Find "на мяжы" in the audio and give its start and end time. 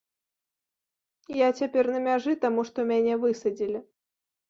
1.99-2.37